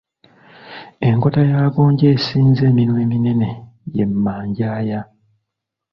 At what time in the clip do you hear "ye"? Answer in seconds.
3.95-4.05